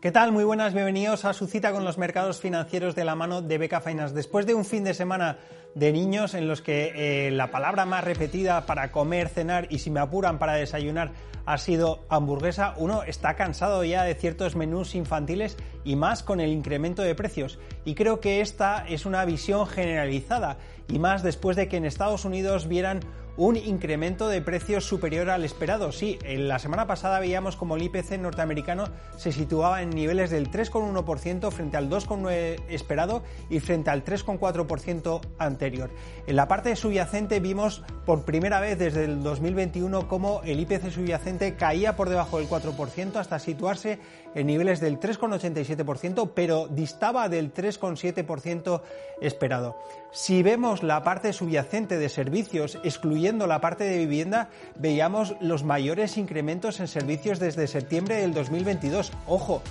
¿Qué 0.00 0.12
tal? 0.12 0.32
Muy 0.32 0.44
buenas, 0.44 0.72
bienvenidos 0.72 1.26
a 1.26 1.34
su 1.34 1.46
cita 1.46 1.72
con 1.72 1.84
los 1.84 1.98
mercados 1.98 2.40
financieros 2.40 2.94
de 2.94 3.04
la 3.04 3.14
mano 3.14 3.42
de 3.42 3.58
Beca 3.58 3.82
Finance. 3.82 4.14
Después 4.14 4.46
de 4.46 4.54
un 4.54 4.64
fin 4.64 4.82
de 4.82 4.94
semana 4.94 5.36
de 5.74 5.92
niños 5.92 6.32
en 6.32 6.48
los 6.48 6.62
que 6.62 7.26
eh, 7.26 7.30
la 7.30 7.50
palabra 7.50 7.84
más 7.84 8.02
repetida 8.02 8.64
para 8.64 8.92
comer, 8.92 9.28
cenar 9.28 9.66
y 9.68 9.80
si 9.80 9.90
me 9.90 10.00
apuran 10.00 10.38
para 10.38 10.54
desayunar 10.54 11.12
ha 11.44 11.58
sido 11.58 12.06
hamburguesa, 12.08 12.72
uno 12.78 13.02
está 13.02 13.36
cansado 13.36 13.84
ya 13.84 14.04
de 14.04 14.14
ciertos 14.14 14.56
menús 14.56 14.94
infantiles 14.94 15.58
y 15.84 15.96
más 15.96 16.22
con 16.22 16.40
el 16.40 16.50
incremento 16.50 17.02
de 17.02 17.14
precios. 17.14 17.58
Y 17.84 17.94
creo 17.94 18.20
que 18.20 18.40
esta 18.40 18.86
es 18.88 19.04
una 19.04 19.26
visión 19.26 19.66
generalizada 19.66 20.56
y 20.88 20.98
más 20.98 21.22
después 21.22 21.58
de 21.58 21.68
que 21.68 21.76
en 21.76 21.84
Estados 21.84 22.24
Unidos 22.24 22.68
vieran 22.68 23.00
un 23.36 23.56
incremento 23.56 24.28
de 24.28 24.40
precios 24.42 24.84
superior 24.84 25.30
al 25.30 25.44
esperado. 25.44 25.92
Sí, 25.92 26.18
en 26.24 26.48
la 26.48 26.58
semana 26.58 26.86
pasada 26.86 27.20
veíamos 27.20 27.56
como 27.56 27.76
el 27.76 27.82
IPC 27.82 28.18
norteamericano 28.18 28.88
se 29.16 29.32
situaba 29.32 29.82
en 29.82 29.90
niveles 29.90 30.30
del 30.30 30.50
3,1% 30.50 31.50
frente 31.50 31.76
al 31.76 31.88
2,9% 31.88 32.62
esperado 32.68 33.22
y 33.48 33.60
frente 33.60 33.90
al 33.90 34.04
3,4% 34.04 35.20
anterior. 35.38 35.90
En 36.26 36.36
la 36.36 36.48
parte 36.48 36.74
subyacente 36.76 37.40
vimos 37.40 37.82
por 38.04 38.24
primera 38.24 38.60
vez 38.60 38.78
desde 38.78 39.04
el 39.04 39.22
2021 39.22 40.08
cómo 40.08 40.40
el 40.44 40.60
IPC 40.60 40.90
subyacente 40.90 41.54
caía 41.56 41.96
por 41.96 42.08
debajo 42.08 42.38
del 42.38 42.48
4% 42.48 43.16
hasta 43.16 43.38
situarse 43.38 43.98
en 44.34 44.46
niveles 44.46 44.80
del 44.80 45.00
3,87%, 45.00 46.32
pero 46.34 46.68
distaba 46.68 47.28
del 47.28 47.52
3,7% 47.52 48.82
esperado. 49.20 49.76
Si 50.12 50.42
vemos 50.42 50.82
la 50.82 51.04
parte 51.04 51.32
subyacente 51.32 51.96
de 51.96 52.08
servicios, 52.08 52.78
excluyendo 52.82 53.46
la 53.46 53.60
parte 53.60 53.84
de 53.84 53.98
vivienda, 53.98 54.48
veíamos 54.76 55.36
los 55.40 55.62
mayores 55.62 56.16
incrementos 56.16 56.80
en 56.80 56.88
servicios 56.88 57.38
desde 57.38 57.68
septiembre 57.68 58.16
del 58.16 58.34
2022. 58.34 59.12
Ojo, 59.28 59.62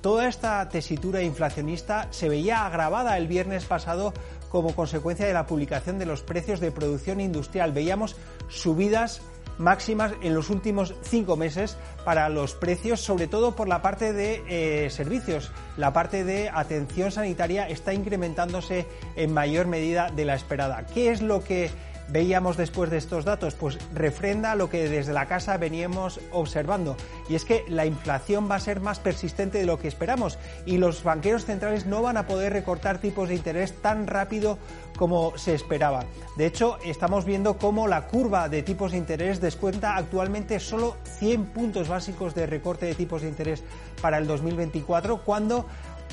toda 0.00 0.28
esta 0.28 0.68
tesitura 0.68 1.22
inflacionista 1.22 2.06
se 2.10 2.28
veía 2.28 2.64
agravada 2.64 3.18
el 3.18 3.26
viernes 3.26 3.64
pasado 3.64 4.14
como 4.50 4.72
consecuencia 4.76 5.26
de 5.26 5.32
la 5.32 5.46
publicación 5.46 5.98
de 5.98 6.06
los 6.06 6.22
precios 6.22 6.60
de 6.60 6.70
producción 6.70 7.20
industrial. 7.20 7.72
Veíamos 7.72 8.14
subidas 8.48 9.20
máximas 9.58 10.12
en 10.22 10.34
los 10.34 10.50
últimos 10.50 10.94
cinco 11.02 11.36
meses 11.36 11.76
para 12.04 12.28
los 12.28 12.54
precios, 12.54 13.00
sobre 13.00 13.26
todo 13.26 13.54
por 13.54 13.68
la 13.68 13.82
parte 13.82 14.12
de 14.12 14.42
eh, 14.48 14.90
servicios. 14.90 15.50
La 15.76 15.92
parte 15.92 16.24
de 16.24 16.50
atención 16.52 17.12
sanitaria 17.12 17.68
está 17.68 17.94
incrementándose 17.94 18.86
en 19.16 19.32
mayor 19.32 19.66
medida 19.66 20.10
de 20.10 20.24
la 20.24 20.34
esperada. 20.34 20.86
¿Qué 20.86 21.10
es 21.10 21.22
lo 21.22 21.42
que 21.42 21.70
veíamos 22.08 22.56
después 22.56 22.90
de 22.90 22.98
estos 22.98 23.24
datos? 23.24 23.54
Pues 23.54 23.78
refrenda 23.94 24.54
lo 24.54 24.68
que 24.68 24.88
desde 24.88 25.12
la 25.12 25.26
casa 25.26 25.56
veníamos 25.56 26.20
observando. 26.32 26.96
Y 27.28 27.34
es 27.34 27.44
que 27.44 27.64
la 27.68 27.86
inflación 27.86 28.50
va 28.50 28.56
a 28.56 28.60
ser 28.60 28.80
más 28.80 28.98
persistente 28.98 29.58
de 29.58 29.66
lo 29.66 29.78
que 29.78 29.88
esperamos 29.88 30.38
y 30.66 30.78
los 30.78 31.02
banqueros 31.02 31.44
centrales 31.44 31.86
no 31.86 32.02
van 32.02 32.16
a 32.16 32.26
poder 32.26 32.52
recortar 32.52 32.98
tipos 32.98 33.28
de 33.28 33.34
interés 33.34 33.72
tan 33.80 34.06
rápido 34.06 34.58
como 34.96 35.36
se 35.36 35.54
esperaba. 35.54 36.04
De 36.36 36.46
hecho, 36.46 36.78
estamos 36.84 37.24
viendo 37.24 37.56
cómo 37.58 37.88
la 37.88 38.06
curva 38.06 38.48
de 38.48 38.62
tipos 38.62 38.92
de 38.92 38.98
interés 38.98 39.40
descuenta 39.40 39.96
actualmente 39.96 40.60
solo 40.60 40.96
100 41.18 41.46
puntos 41.46 41.88
básicos 41.88 42.34
de 42.34 42.46
recorte 42.46 42.86
de 42.86 42.94
tipos 42.94 43.22
de 43.22 43.28
interés 43.28 43.62
para 44.00 44.18
el 44.18 44.26
2024, 44.26 45.24
cuando 45.24 45.66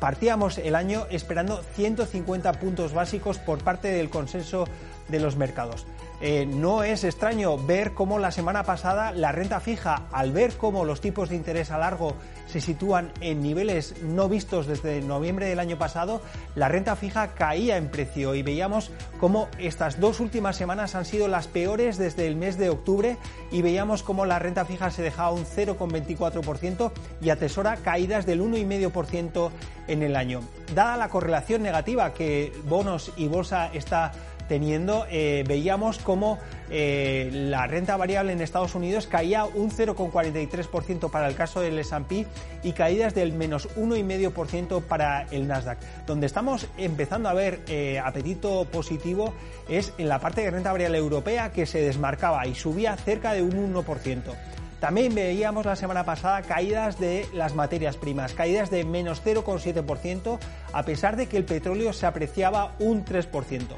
partíamos 0.00 0.58
el 0.58 0.74
año 0.74 1.06
esperando 1.10 1.62
150 1.76 2.52
puntos 2.54 2.92
básicos 2.92 3.38
por 3.38 3.62
parte 3.62 3.88
del 3.88 4.10
consenso 4.10 4.66
de 5.08 5.20
los 5.20 5.36
mercados. 5.36 5.86
Eh, 6.22 6.44
no 6.44 6.82
es 6.82 7.04
extraño 7.04 7.56
ver 7.56 7.94
cómo 7.94 8.18
la 8.18 8.30
semana 8.30 8.64
pasada 8.64 9.10
la 9.12 9.32
renta 9.32 9.58
fija, 9.58 10.02
al 10.12 10.32
ver 10.32 10.52
cómo 10.58 10.84
los 10.84 11.00
tipos 11.00 11.30
de 11.30 11.36
interés 11.36 11.70
a 11.70 11.78
largo 11.78 12.14
se 12.46 12.60
sitúan 12.60 13.10
en 13.22 13.40
niveles 13.40 14.02
no 14.02 14.28
vistos 14.28 14.66
desde 14.66 15.00
noviembre 15.00 15.46
del 15.46 15.60
año 15.60 15.78
pasado, 15.78 16.20
la 16.54 16.68
renta 16.68 16.94
fija 16.94 17.28
caía 17.28 17.78
en 17.78 17.88
precio 17.88 18.34
y 18.34 18.42
veíamos 18.42 18.90
cómo 19.18 19.48
estas 19.58 19.98
dos 19.98 20.20
últimas 20.20 20.56
semanas 20.56 20.94
han 20.94 21.06
sido 21.06 21.26
las 21.26 21.46
peores 21.46 21.96
desde 21.96 22.26
el 22.26 22.36
mes 22.36 22.58
de 22.58 22.68
octubre 22.68 23.16
y 23.50 23.62
veíamos 23.62 24.02
cómo 24.02 24.26
la 24.26 24.38
renta 24.38 24.66
fija 24.66 24.90
se 24.90 25.02
dejaba 25.02 25.30
un 25.30 25.46
0,24% 25.46 26.92
y 27.22 27.30
atesora 27.30 27.76
caídas 27.76 28.26
del 28.26 28.42
1,5% 28.42 29.50
en 29.88 30.02
el 30.02 30.16
año. 30.16 30.40
Dada 30.74 30.96
la 30.96 31.08
correlación 31.08 31.62
negativa 31.62 32.12
que 32.12 32.52
bonos 32.68 33.12
y 33.16 33.26
bolsa 33.28 33.70
está 33.72 34.12
teniendo, 34.50 35.06
eh, 35.08 35.44
veíamos 35.46 35.98
cómo 35.98 36.40
eh, 36.70 37.30
la 37.32 37.68
renta 37.68 37.96
variable 37.96 38.32
en 38.32 38.40
Estados 38.40 38.74
Unidos 38.74 39.06
caía 39.06 39.44
un 39.44 39.70
0,43% 39.70 41.08
para 41.08 41.28
el 41.28 41.36
caso 41.36 41.60
del 41.60 41.78
S&P 41.78 42.26
y 42.64 42.72
caídas 42.72 43.14
del 43.14 43.32
menos 43.32 43.68
1,5% 43.76 44.82
para 44.82 45.22
el 45.30 45.46
Nasdaq. 45.46 45.78
Donde 46.04 46.26
estamos 46.26 46.66
empezando 46.78 47.28
a 47.28 47.32
ver 47.32 47.60
eh, 47.68 48.00
apetito 48.04 48.64
positivo 48.64 49.34
es 49.68 49.92
en 49.98 50.08
la 50.08 50.18
parte 50.18 50.40
de 50.40 50.50
renta 50.50 50.72
variable 50.72 50.98
europea 50.98 51.52
que 51.52 51.64
se 51.64 51.80
desmarcaba 51.80 52.44
y 52.48 52.56
subía 52.56 52.96
cerca 52.96 53.34
de 53.34 53.42
un 53.42 53.72
1%. 53.72 54.34
También 54.80 55.14
veíamos 55.14 55.64
la 55.64 55.76
semana 55.76 56.04
pasada 56.04 56.42
caídas 56.42 56.98
de 56.98 57.28
las 57.34 57.54
materias 57.54 57.96
primas, 57.96 58.32
caídas 58.32 58.68
de 58.70 58.84
menos 58.84 59.22
0,7%, 59.22 60.38
a 60.72 60.82
pesar 60.84 61.16
de 61.16 61.26
que 61.26 61.36
el 61.36 61.44
petróleo 61.44 61.92
se 61.92 62.06
apreciaba 62.06 62.74
un 62.80 63.04
3%. 63.04 63.76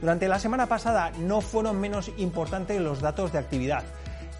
Durante 0.00 0.28
la 0.28 0.38
semana 0.38 0.66
pasada 0.66 1.10
no 1.18 1.40
fueron 1.40 1.80
menos 1.80 2.10
importantes 2.16 2.80
los 2.80 3.00
datos 3.00 3.32
de 3.32 3.38
actividad. 3.38 3.84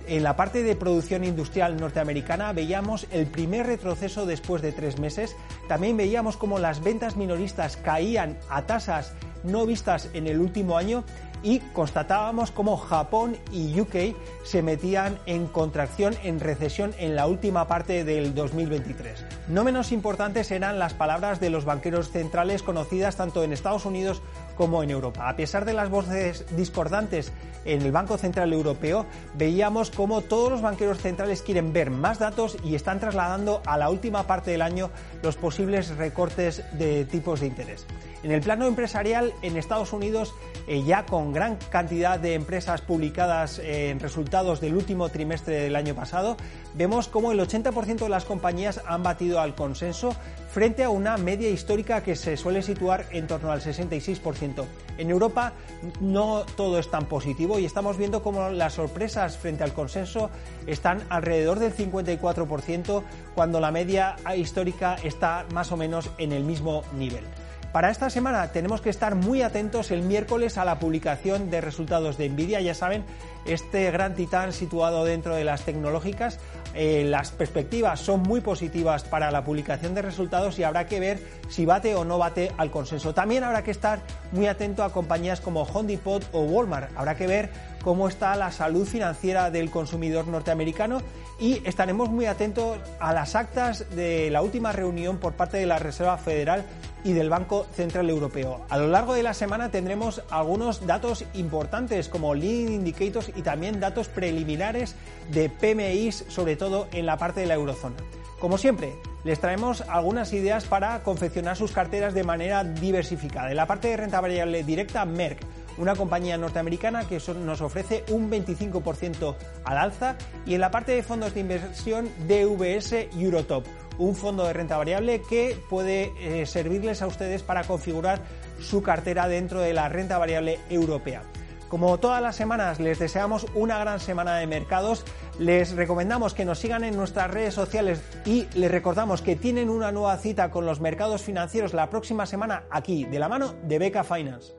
En 0.07 0.23
la 0.23 0.37
parte 0.37 0.63
de 0.63 0.75
producción 0.75 1.23
industrial 1.23 1.77
norteamericana 1.77 2.53
veíamos 2.55 3.07
el 3.11 3.27
primer 3.27 3.67
retroceso 3.67 4.25
después 4.25 4.63
de 4.63 4.73
tres 4.73 4.99
meses. 4.99 5.37
También 5.69 5.99
veíamos 5.99 6.39
cómo 6.39 6.59
las 6.59 6.83
ventas 6.83 7.17
minoristas 7.17 7.77
caían 7.77 8.39
a 8.49 8.63
tasas 8.63 9.13
no 9.45 9.67
vistas 9.67 10.09
en 10.15 10.27
el 10.27 10.41
último 10.41 10.79
año 10.79 11.05
y 11.43 11.61
constatábamos 11.61 12.51
cómo 12.51 12.77
Japón 12.77 13.37
y 13.53 13.79
UK 13.81 14.17
se 14.45 14.63
metían 14.63 15.19
en 15.27 15.47
contracción, 15.47 16.17
en 16.25 16.41
recesión 16.41 16.93
en 16.99 17.15
la 17.15 17.27
última 17.27 17.69
parte 17.69 18.05
del 18.05 18.35
2023. 18.35 19.25
No 19.49 19.63
menos 19.63 19.93
importantes 19.93 20.51
eran 20.51 20.79
las 20.79 20.95
palabras 20.95 21.39
de 21.39 21.51
los 21.51 21.65
banqueros 21.65 22.11
centrales 22.11 22.63
conocidas 22.63 23.17
tanto 23.17 23.45
en 23.45 23.53
Estados 23.53 23.87
Unidos 23.87 24.23
como 24.59 24.83
en 24.83 24.91
Europa. 24.91 25.29
A 25.29 25.37
pesar 25.37 25.65
de 25.65 25.73
las 25.73 25.89
voces 25.89 26.45
discordantes 26.57 27.33
en 27.65 27.81
el 27.81 27.93
Banco 27.93 28.19
Central 28.19 28.53
Europeo, 28.53 29.07
veíamos 29.35 29.91
cómo 29.91 30.21
todos 30.21 30.51
los 30.51 30.61
banqueros 30.61 30.99
centrales 30.99 31.43
quieren 31.43 31.73
ver 31.73 31.91
más 31.91 32.19
datos 32.19 32.57
y 32.65 32.75
están 32.75 32.99
trasladando 32.99 33.63
a 33.65 33.79
la 33.79 33.89
última 33.89 34.27
parte 34.27 34.51
del 34.51 34.63
año 34.63 34.91
los 35.23 35.37
posibles 35.37 35.97
recortes 35.97 36.65
de 36.73 37.05
tipos 37.05 37.41
de 37.41 37.47
interés. 37.47 37.87
En 38.25 38.33
el 38.33 38.41
plano 38.41 38.67
empresarial, 38.67 39.33
en 39.43 39.57
Estados 39.57 39.93
Unidos, 39.93 40.35
eh, 40.67 40.83
ya 40.83 41.07
con 41.07 41.33
gran 41.33 41.57
cantidad 41.71 42.19
de 42.19 42.35
empresas 42.35 42.81
publicadas 42.81 43.61
eh, 43.61 43.91
en 43.91 44.01
resultados 44.01 44.61
del 44.61 44.75
último 44.75 45.09
trimestre 45.09 45.61
del 45.61 45.77
año 45.77 45.95
pasado, 45.95 46.37
vemos 46.75 47.07
cómo 47.07 47.31
el 47.31 47.39
80% 47.39 47.99
de 47.99 48.09
las 48.09 48.25
compañías 48.25 48.81
han 48.87 49.05
batido 49.05 49.41
al 49.41 49.55
consenso 49.55 50.17
frente 50.49 50.83
a 50.83 50.91
una 50.91 51.17
media 51.17 51.49
histórica 51.51 52.03
que 52.03 52.17
se 52.17 52.37
suele 52.37 52.63
situar 52.63 53.07
en 53.11 53.27
torno 53.27 53.53
al 53.53 53.61
66%. 53.61 54.65
En 54.97 55.11
Europa 55.11 55.53
no 56.01 56.45
todo 56.57 56.79
es 56.79 56.91
tan 56.91 57.07
positivo 57.07 57.59
y 57.59 57.65
estamos 57.65 57.97
viendo 57.97 58.23
cómo 58.23 58.49
las 58.49 58.75
sorpresas 58.75 59.37
frente 59.37 59.63
al 59.65 59.73
consenso 59.73 60.31
están 60.67 61.03
alrededor 61.11 61.59
del 61.59 61.75
54% 61.75 63.03
cuando 63.35 63.61
la 63.61 63.71
media 63.71 64.17
histórica 64.37 64.97
está 65.03 65.47
más 65.53 65.71
o 65.71 65.77
menos 65.77 66.11
en 66.19 66.33
el 66.33 66.45
mismo 66.45 66.83
nivel. 66.97 67.25
Para 67.73 67.91
esta 67.91 68.09
semana 68.09 68.51
tenemos 68.51 68.81
que 68.81 68.89
estar 68.89 69.15
muy 69.15 69.43
atentos 69.43 69.91
el 69.91 70.01
miércoles 70.01 70.57
a 70.57 70.65
la 70.65 70.79
publicación 70.79 71.51
de 71.51 71.61
resultados 71.61 72.17
de 72.17 72.31
Nvidia. 72.31 72.63
Ya 72.63 72.75
saben, 72.75 73.05
este 73.45 73.91
gran 73.91 74.15
titán 74.15 74.55
situado 74.55 75.05
dentro 75.05 75.35
de 75.35 75.45
las 75.45 75.63
tecnológicas, 75.65 76.39
eh, 76.75 77.05
las 77.07 77.31
perspectivas 77.31 78.01
son 78.01 78.23
muy 78.23 78.41
positivas 78.41 79.05
para 79.05 79.31
la 79.31 79.45
publicación 79.45 79.95
de 79.95 80.01
resultados 80.01 80.59
y 80.59 80.63
habrá 80.63 80.87
que 80.87 80.99
ver 80.99 81.19
si 81.49 81.67
bate 81.67 81.95
o 81.95 82.05
no 82.05 82.17
bate 82.17 82.53
al 82.57 82.71
consenso. 82.71 83.13
También 83.13 83.45
habrá 83.45 83.63
que 83.63 83.71
estar 83.71 84.01
muy 84.33 84.47
atento 84.47 84.83
a 84.83 84.93
compañías 84.93 85.41
como 85.41 85.63
Home 85.63 85.89
Depot 85.89 86.25
o 86.33 86.41
Walmart. 86.41 86.91
Habrá 86.97 87.17
que 87.17 87.27
ver 87.27 87.51
cómo 87.83 88.09
está 88.09 88.35
la 88.37 88.53
salud 88.53 88.87
financiera 88.87 89.51
del 89.51 89.71
consumidor 89.71 90.27
norteamericano 90.27 91.01
y 91.39 91.63
estaremos 91.65 92.11
muy 92.11 92.27
atentos 92.27 92.79
a 92.99 93.13
las 93.13 93.35
actas 93.35 93.89
de 93.95 94.31
la 94.31 94.43
última 94.43 94.73
reunión 94.73 95.19
por 95.19 95.35
parte 95.35 95.57
de 95.59 95.67
la 95.67 95.79
Reserva 95.79 96.19
Federal 96.19 96.65
y 97.05 97.13
del 97.13 97.31
Banco 97.31 97.67
Central 97.75 98.11
Europeo. 98.11 98.65
A 98.69 98.79
lo 98.79 98.89
largo 98.89 99.15
de 99.15 99.23
la 99.23 99.35
semana 99.35 99.71
tendremos 99.71 100.23
algunos 100.31 100.87
datos 100.87 101.25
importantes 101.35 102.09
como 102.09 102.35
leading 102.35 102.73
indicators 102.73 103.31
y 103.37 103.43
también 103.43 103.79
datos 103.79 104.09
preliminares 104.09 104.97
de 105.31 105.49
PMIs, 105.49 106.25
sobre 106.29 106.57
todo 106.57 106.89
en 106.93 107.07
la 107.07 107.17
parte 107.17 107.41
de 107.41 107.47
la 107.47 107.55
eurozona. 107.55 107.97
Como 108.41 108.59
siempre, 108.59 108.95
les 109.25 109.41
traemos 109.41 109.83
algunas 109.83 110.33
ideas 110.33 110.65
para 110.65 111.03
confeccionar 111.03 111.57
sus 111.57 111.73
carteras 111.73 112.15
de 112.15 112.25
manera 112.25 112.63
diversificada. 112.63 113.51
En 113.51 113.57
la 113.57 113.67
parte 113.67 113.89
de 113.89 113.97
renta 113.97 114.21
variable 114.21 114.63
directa, 114.63 115.05
Merck 115.05 115.41
una 115.79 115.95
compañía 115.95 116.37
norteamericana 116.37 117.07
que 117.07 117.21
nos 117.45 117.61
ofrece 117.61 118.05
un 118.11 118.31
25% 118.31 119.35
al 119.65 119.79
alza 119.79 120.17
y 120.47 120.55
en 120.55 120.61
la 120.61 120.71
parte 120.71 120.93
de 120.93 121.03
fondos 121.03 121.35
de 121.35 121.41
inversión 121.41 122.09
DVS 122.27 123.09
Eurotop, 123.17 123.65
un 123.99 124.15
fondo 124.15 124.47
de 124.47 124.53
renta 124.53 124.77
variable 124.77 125.23
que 125.29 125.57
puede 125.69 126.13
eh, 126.21 126.47
servirles 126.47 127.03
a 127.03 127.07
ustedes 127.07 127.43
para 127.43 127.65
configurar 127.65 128.21
su 128.61 128.83
cartera 128.83 129.29
dentro 129.29 129.61
de 129.61 129.73
la 129.73 129.89
renta 129.89 130.19
variable 130.19 130.59
europea. 130.71 131.23
Como 131.69 131.99
todas 131.99 132.23
las 132.23 132.35
semanas, 132.35 132.81
les 132.81 132.99
deseamos 132.99 133.47
una 133.55 133.79
gran 133.79 134.01
semana 134.01 134.37
de 134.37 134.47
mercados. 134.47 135.05
Les 135.39 135.73
recomendamos 135.73 136.33
que 136.33 136.47
nos 136.47 136.59
sigan 136.59 136.83
en 136.83 136.97
nuestras 136.97 137.31
redes 137.31 137.53
sociales 137.53 138.01
y 138.25 138.47
les 138.55 138.71
recordamos 138.71 139.21
que 139.21 139.37
tienen 139.37 139.69
una 139.69 139.93
nueva 139.93 140.17
cita 140.17 140.51
con 140.51 140.65
los 140.65 140.81
mercados 140.81 141.23
financieros 141.23 141.75
la 141.75 141.91
próxima 141.91 142.25
semana 142.25 142.65
aquí, 142.71 143.05
de 143.05 143.19
la 143.19 143.29
mano 143.29 143.55
de 143.65 143.79
Beca 143.79 144.03
Finance. 144.03 144.58